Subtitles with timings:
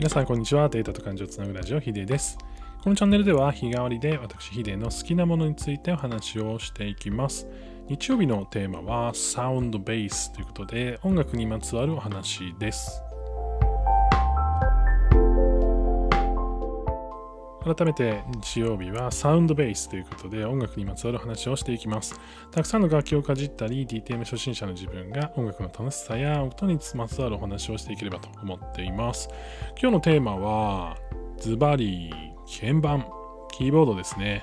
[0.00, 0.70] 皆さんこんにちは。
[0.70, 2.38] データと感情をつなぐラジオヒデです。
[2.82, 7.46] このチャンネルでは日替わりで私ヒデの好きなものについてお話をしていきます。
[7.86, 13.02] 日曜日のテーマはサウンドベースということで音楽にまつわるお話です。
[17.62, 22.18] 改めて日曜日はサウンドベースということで音楽にまつわる話をしていきます。
[22.50, 29.28] たくさんの楽器をかじったり DTM 初心者の自分が音楽の楽しさや音にまつわるお話をしていければと思っています。
[29.80, 30.96] 今日のテーマは
[31.38, 32.10] ズバリ
[32.46, 33.06] 鍵盤、
[33.52, 34.42] キーボードですね。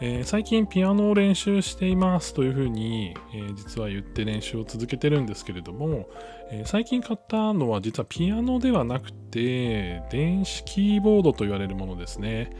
[0.00, 6.08] えー、最近ピアノを練習していますというふうに、えー、実は言って練習を続けてるんですけれども、
[6.50, 12.50] えー、最近買ったのは実はピアノではなくて電子キーボードと言われるものですね。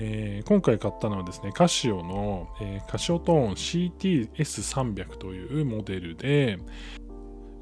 [0.00, 6.60] え今回買ったのはですね、カシオの、えカシオトーン CTS300 というモデルで、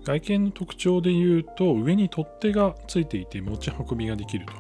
[0.05, 4.53] 外見の特徴で言うと上に取っ手がついていて持ち運びができると。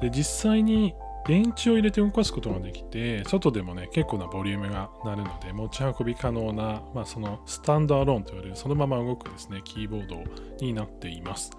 [0.00, 0.94] で実際に
[1.26, 10.22] 電池を入れて動かすことができて、外でもね、結構なボリュームがなるので、持ち運び可能な、まあ、そのスタンドアローンと言われる、そのまま動くですね、キーボード
[10.60, 11.50] になっています。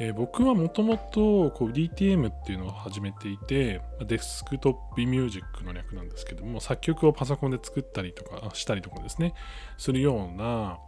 [0.00, 9.34] えー、僕はもともと DTM っていうのを始めていて、デスクトップミュージックの略なんですけども、作曲をパソコンで作ったりとかしたりとかですね、
[9.76, 10.78] するような、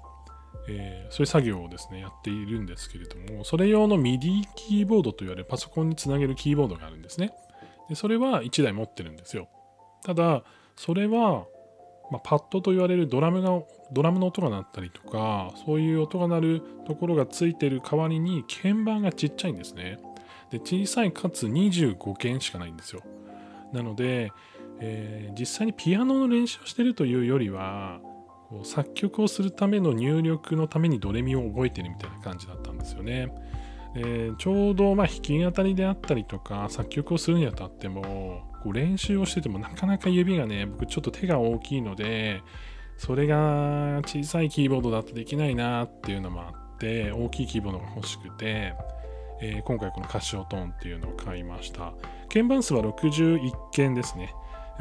[0.67, 7.35] えー、そういう作業をですね、やっているんですけれども、それ用の MIDI キーボードと言われるパソコンにつなげるキーボードがあるんですね。
[7.89, 9.49] でそれは1台持ってるんですよ。
[10.05, 10.43] ただ、
[10.77, 11.47] それは、
[12.11, 19.99] まあ、パッドと言われるドラムが、ドラムの音が鳴ったりとか、そういう音が鳴るところがついてる代わりに、鍵盤がちっちゃいんですね。
[20.51, 23.03] で、小さいかつ25件しかないんですよ。
[23.73, 24.33] なので、
[24.81, 28.01] えー、実際にピアノの練習をしてるというよりは、
[28.65, 33.33] 作曲をするための入力のためにドレミを覚えてるみたいな感じだったんですよね。
[33.95, 42.43] えー、ちょうどまあ弾き語りであったりとか作曲をするにあたってもこう練習をしててもなかなか指がね僕ちょっと手が大きいので
[42.97, 48.75] それが小さいキーボードだとできないなっていうのもあって大きいキーボードが欲しくて、
[49.41, 51.93] えー、今回このカシオトーンっていうのを買いました。
[52.29, 54.35] 鍵盤数は61件ですね。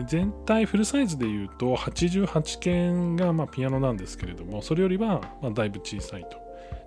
[0.07, 6.37] 全体フルサイズで言うと88件がまピアノなんですけれどもそれよりはまだいぶ小さいと。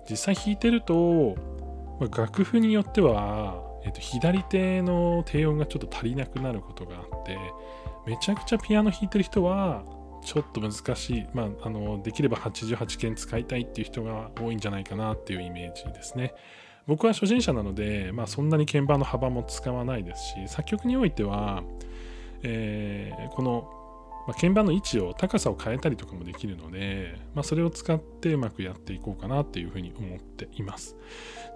[0.09, 1.35] 実際弾いてると
[1.99, 7.37] まあ、楽譜によっては、えー、と左手の低音がちょっと足りなくなることがあって
[8.05, 9.83] めちゃくちゃピアノ弾いてる人は
[10.23, 16.33] ちょっと難しい、まあ、あのできれば88件使いたいっていう人が多いんじゃないかなっていうイメージですね。
[16.87, 21.63] 僕は初心者なので、まあ、そんなに鍵盤の幅も使わないですし作曲においては、
[22.43, 23.84] えー、この
[24.27, 30.95] まあ、鍵盤の位置を高さを変えたりとかもできるので、まあ、それを使ってうまくやっていこうかなっていうふうに思っています。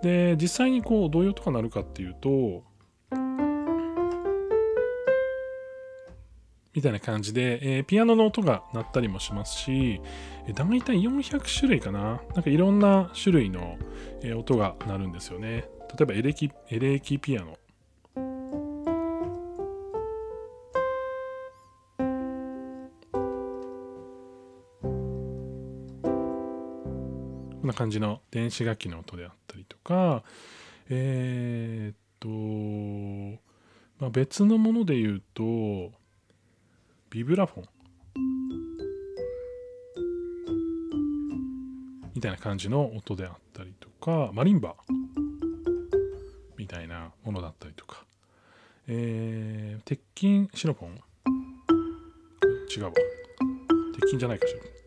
[0.03, 2.63] で実際にこうどういう音が鳴るかっていうと
[6.73, 9.99] みたいな感じで、えー、ピアノの音が鳴ったりもしますし、
[10.47, 13.77] えー、大体400種類かななんかいろんな種類の、
[14.21, 15.65] えー、音が鳴るんですよね。
[15.97, 17.57] 例えばエレキエレキピアノ
[27.69, 30.23] な感じの電子楽器の音であったりとか、
[30.89, 33.41] えー、っと、
[33.99, 35.91] まあ、別のもので言うと、
[37.09, 37.69] ビブラフォン。
[42.15, 44.75] みたいな感じの音であったりとか、マリンバ
[46.57, 48.03] みたいなものだったりとか、
[48.87, 50.95] えー、鉄筋シノフォン
[52.75, 52.91] 違うわ。
[53.95, 54.78] 鉄筋じゃないかしら。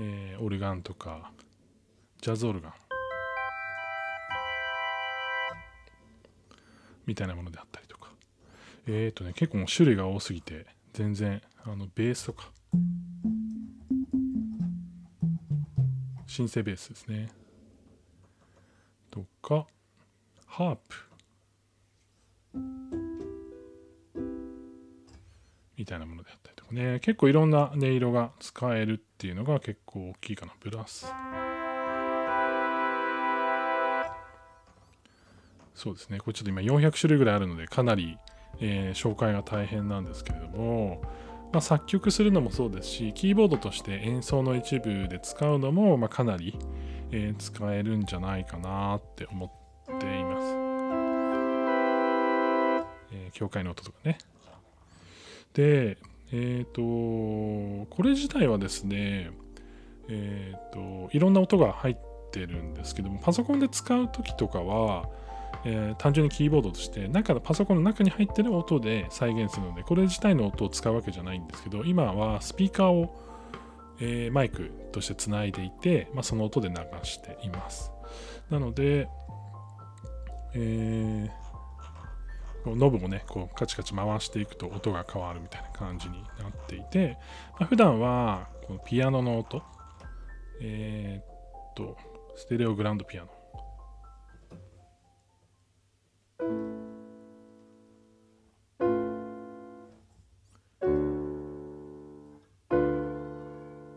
[0.00, 1.32] えー、オルガンとか
[2.20, 2.72] ジャズオルガン。
[7.04, 8.10] みたいなものであったりとか。
[8.86, 12.50] えっ、ー、とね結構もう種類が多すぎて全然あのベースとか。
[16.26, 17.28] シンセベースですね。
[19.10, 19.66] とか
[20.46, 20.96] ハープ。
[25.76, 26.61] みたいなものであったりとか。
[26.72, 27.00] ね。
[27.00, 30.52] 結構いろんな音色が使えるっていうのが結構大きいかな。
[30.60, 31.06] プラス。
[35.74, 36.18] そうですね。
[36.18, 38.18] これちょっと今400種類ぐらいあるのでかなり、
[38.60, 41.02] えー、紹介が大変なんですけれども、
[41.52, 46.58] まあ、作曲するのもそうですしキーボードとして演奏の一部で使うのも、まあ、かなり、
[47.10, 49.50] えー、使えるんじゃないかなって思っ
[49.98, 50.46] ています、
[53.12, 54.18] えー、教会の音とかね。
[55.54, 55.98] で、
[56.32, 59.30] えっ、ー、と、これ自体はですね、
[60.08, 61.96] えっ、ー、と、いろんな音が入っ
[62.30, 65.08] てるんですけども、パソコンで使う時とかは、
[65.64, 73.14] えー、単純にキーボードとして中のパソコンの中に入ってる音で再現するのでこれ自体の音を使うわけじゃないんですけど今はスピーカーを、
[74.00, 76.74] えー、マイクとしてつないでいて、まあ、その音で流
[77.04, 77.92] しています。
[78.50, 79.08] なので、
[80.54, 81.41] えー、
[82.66, 87.18] ノブをねこうカチカチ回していくと音が変わるみたいな感じになっていて、
[87.58, 89.62] まあ、普段はこのピアノの音
[90.60, 91.96] えー、っと
[92.36, 93.28] ステレオグランドピアノ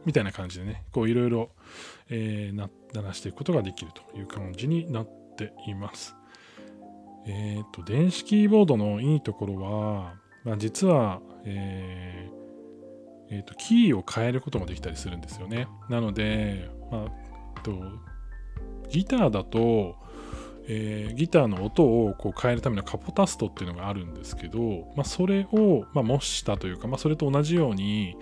[0.06, 1.50] みたいな感じでね、こういろいろ、
[2.10, 2.70] えー、鳴
[3.02, 6.16] らしていくことができるという感じになっています。
[7.26, 10.14] えっ、ー、と、電子キーボードのいいところは、
[10.44, 12.36] まあ、実は、えー
[13.30, 15.68] えーと、キーを変えることもできたりするんですよね。
[15.90, 17.74] なので、まあ、と
[18.90, 19.96] ギターだと、
[20.68, 28.16] えー、ギターの音をこう変えるためのカポタストっていうのがあるんですけど、まあ、それを、まあ、模したというか、まあ、それと同じように、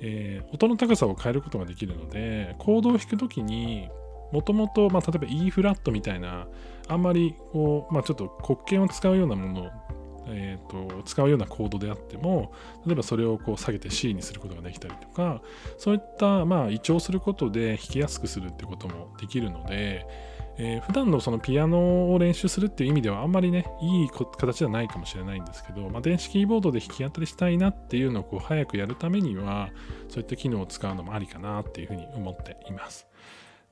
[0.00, 3.88] えー、音の高さを変えることができるのでコードを弾くときに
[4.32, 6.46] もともとまあ例えば E フラットみたいな
[6.88, 9.70] あんまりこう、まあ、ちょっと黒鍵を使うようなもの
[10.30, 12.52] えーと、使うようなコードであっても
[12.84, 15.40] 例えばそれをこう下げて C にすることができたりとか
[15.78, 20.06] そういったまあ移調することで弾きやすくするってこともできるので、
[20.58, 29.70] えー、普段のそのピアノを練習するっていう意味ではあんまりね、いい形ではないかもしれないんですけど、まあ、電子キーボードで弾き語りしたいなっていうのをこう早くやるためには、
[30.08, 33.07] そういった機能を使うのもありかなっていうふうに思っています。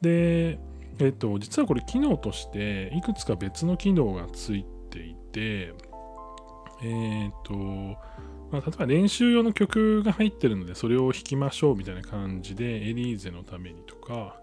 [0.00, 0.58] で、
[0.98, 5.74] えっ、と、実はこれ機能としていくつか別の機能がついていて、
[6.82, 7.54] えっ、と、
[8.50, 14.40] まあ、例えば練習用の曲が入ってるのでそれを弾きましょうみたいな感じでエリーゼのためにとか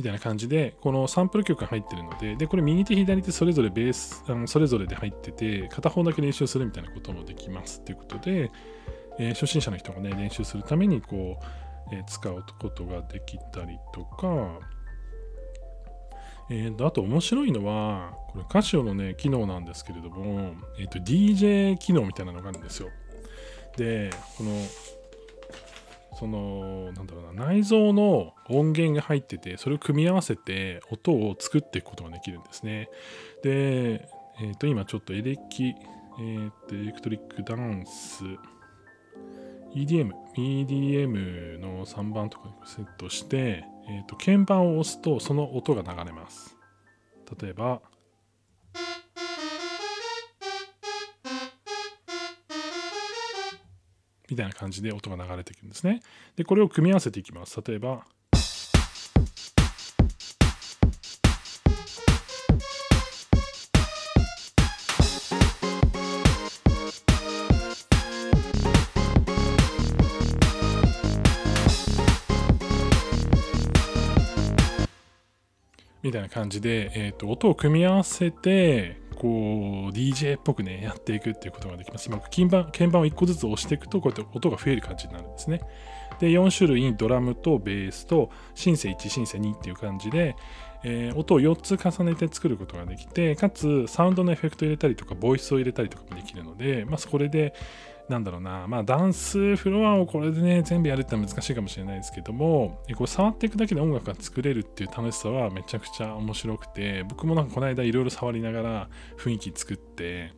[0.00, 8.50] みたいな感じで、このサンプル曲が入ってるので、で、これ右手左手それぞれベース、あのそれぞれで入ってて、片方だけ練習するみたいなこともできますっていうことで、
[9.18, 11.38] えー、初心者の人がね、練習するためにこ
[11.90, 14.58] う、えー、使うことができたりとか、
[16.48, 22.88] えーと、あと面白いのは、これカシオのね、機能なんですけれども、えっ、ー、と、DJ 機能みたいなのがあるんですよ。
[23.76, 24.50] で、この
[26.18, 32.88] そのなんだろうな内蔵の音源が入っててそれを組み合わせて音を作っていくことができるんですね。
[33.42, 34.08] で、
[34.40, 38.24] えー、と今ちょっとエレキ、えー、とエレクトリックダンス。
[39.74, 46.56] EDM、EDM の3番とかにセットして、えー、と鍵盤を押すとその音が流れます。
[47.40, 47.80] 例えば
[54.30, 56.00] みたいな感じで音が流れていくんですね。
[56.36, 57.60] で、これを組み合わせていきます。
[57.66, 58.04] 例えば、
[76.02, 82.08] みたいな感じで、えーと音を組み合わせてこう DJ っぽくねやっていくっていうことができます。
[82.08, 85.60] 今鍵盤鍵盤を1個ずつ押していくとこうやって音が増える感じになるんですね。
[86.20, 90.36] で4種類ドラムとベースとシンセ1シンセ2っていう感じで、
[90.84, 97.54] えー、音を4つ重ねて作ることができてかつサウンドのエフェクト入れたりとかボイスを入れたりとかもできるので、まあ、それで
[98.10, 110.32] なんだろうな、まあ、ダンスフロアをこれでね、全部やるってのは難しいかもしれないですけども、こう触っていくだけで音楽が作れるっていう楽しさはめちゃくちゃ面白くて、僕もなんかこの間いろいろ触りながら雰囲気作って、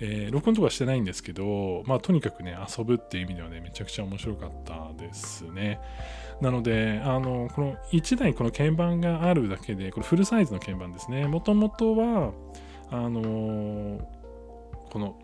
[0.00, 5.78] えー、録音とかしてないんですけど、まあ、とにかくね、遊ぶっていう意味ではね、めちゃくちゃ面白かったですね。
[6.40, 11.28] なので、あの、この1台この鍵盤があるだけで、これフルサイズの鍵盤ですね。
[11.28, 12.32] もともとは、
[12.90, 14.00] あのー、
[14.90, 15.16] この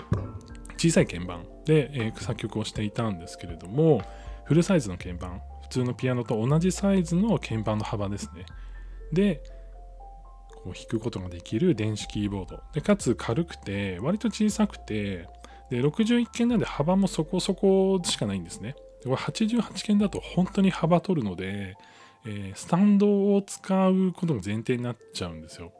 [0.76, 4.03] 小さい鍵盤で、えー、作曲をしていたんですけれども
[4.45, 8.47] フルサイズの鍵盤普通のピアノと同じサイズの鍵盤の幅ですね。
[9.13, 9.43] で
[10.65, 12.63] こう弾くことができる電子キーボード。
[12.73, 15.29] でかつ軽くて割と小さくて
[15.69, 18.75] で61鍵なんで幅もそこそこしかないんですね。
[19.05, 21.77] これ88鍵だと本当に幅取るので、
[22.25, 25.71] えー、スタンドを使うことが前提になっちゃうんですよ。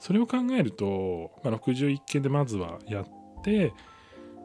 [0.00, 3.04] それを考えると、まあ、61鍵でまずはやっ
[3.44, 3.72] て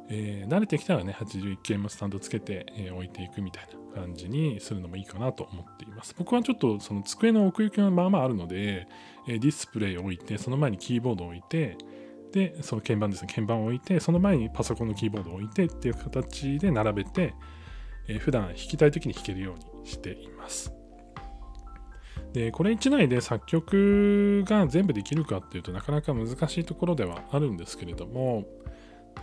[0.09, 6.13] えー、慣れてきたらね、81系もスタンドつけて、えー、置いていくみたいな感じにするのもいいかなと思っています。
[6.17, 8.87] 僕はちょっとその机の奥行きがまあまああるので、
[9.27, 11.77] えー、ディスプレイを置いて、その前にキーボードを置いて、
[12.31, 17.33] で、その鍵盤ですね、鍵盤を置いて、その前にパソコンのキーボードを置いてっていう形で並べて、
[18.07, 20.73] えー、普段弾きたい時に弾けるようにしています。
[22.33, 28.43] で、これ1内で作曲が全部できるかっていうとなかなか難しいところではあるんですけれども、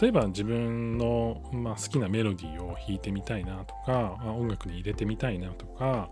[0.00, 6.10] 例えば自分の、まあ、好きなメロディーを弾いてみたいなとか、まあ、音楽に入れてみたいなとか、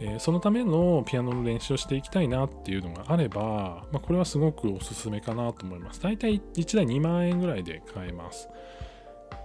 [0.00, 6.00] えー、そのためのピアノの練習をしていきたいなっていうのがあれば、まあ、これはすごくおすすめかなと思います。
[6.00, 8.48] 大体1台2万円ぐらいで買えます。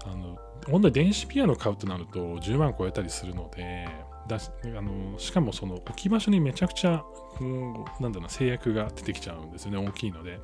[0.05, 0.37] あの
[0.69, 3.87] 本当に電子ピアノ買うとなると10万超えたりするので、
[4.27, 7.03] だしあのしかもその置き場所にめちゃくちゃ、
[7.39, 10.39] うん、なんだろう制約が出てきちゃうんですよね、大きいので。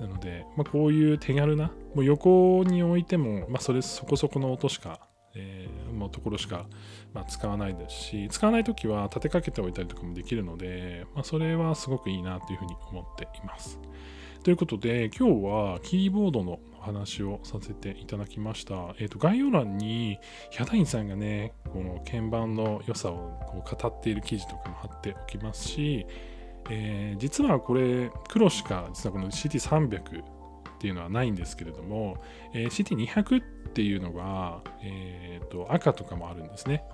[0.00, 5.00] なので、まあ、こういう手軽な、もう横に置いても、まあ、それそこそこの音しか、
[5.34, 6.66] えー、もうところしか、
[7.12, 13.78] まあ、使わないですし、使わないときは立てかけておいたりとかもできるので、まあ、それはすごくいいなというふうに思っています。
[14.42, 18.94] ということで、今日はキーボードの話をさせていただきました。
[18.98, 20.18] えっ、ー、と、概要欄に、
[20.50, 26.06] ヒャダインさんがね、この鍵盤の良さをこう語っている記事とかも貼っておきますし、
[26.70, 32.16] えー、実はこれ、黒しか、実はこの CT300 っていうのはないんですけれども、
[32.52, 36.84] えー、CT200 っていうのが、えーと、赤とかもあるんですね、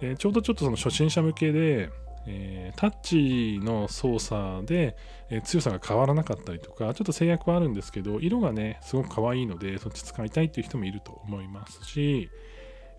[0.00, 1.90] えー、ちょうどちょっとその初心者向けで、
[2.26, 4.96] えー、タッチの操作で、
[5.30, 12.30] え、強さが変わらなかったりとか、ちょっと制約はあるんですけど、色がね、すごく可愛いので、そっち使いたいっていう人もいると思いますし、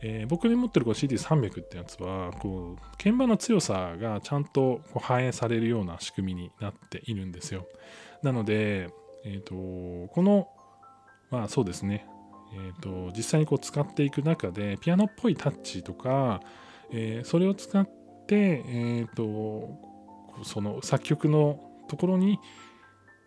[0.03, 7.67] えー、僕に持ってるこの CD300 ってやつは、こう、鍵盤の強さがちゃんとこう反映されるような仕組みになっているんですよ。
[8.23, 8.89] なので、
[9.23, 9.53] え、ー、と、
[10.11, 10.47] この、
[11.29, 12.07] まあそうですね、
[12.53, 16.41] え、ー、と、実際にこう使っていく中で、ピアノっぽいタッチとか、
[16.91, 17.87] えそれを使っ
[18.27, 19.79] て、えっ、と、
[20.43, 22.39] その作曲のところに、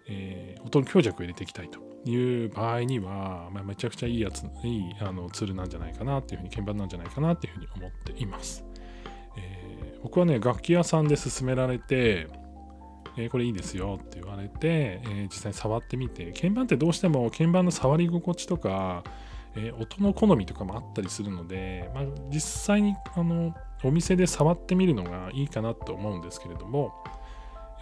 [0.09, 8.65] え音の強弱を入れていきたいという場合には、まあ、めちゃくちゃいいやつ、いいあのツールなんじゃないかなっていうふうに、鍵盤なんじゃないかなっていうふうに思っています。
[9.37, 12.29] えー、僕はね、楽器屋さんで勧められて、
[13.17, 19.03] えー、これいいですよって言われて、えー、実際に触ってみて、鍵盤ってどうしても鍵盤の触り心地とか、
[19.57, 26.93] え音の好みとかもあったりするので、まあ、実際にあのお店で触ってみるのがいいかなと思うんですけれども、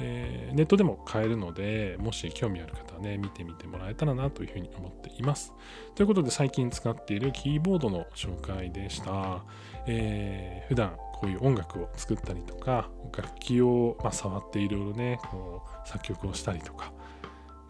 [0.00, 5.52] えー、ネットでも買えるので、もし興味ある方はね、見てみてもらえたらなというふうに思っています。
[5.94, 9.44] ということで、最近使っているキーボードの紹介でした。
[9.86, 16.92] えー、普段こういう音楽を作ったりとか、楽器を、まあ、触っていろいろね、こう作曲をしたりとか、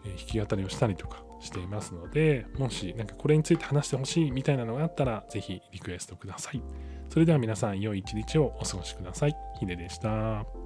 [0.05, 6.61] えー、弾き語りをしたりとかしていますので、もしなんかこれについて話してほしいみたいなのがあったら、ぜひリクエストください。
[7.09, 9.35] それでは皆さん、良い一日をお過ごしください。
[9.59, 10.62] ヒデでした。